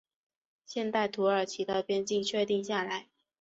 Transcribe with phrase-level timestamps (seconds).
[0.65, 3.05] 现代土耳其的边境确定下来。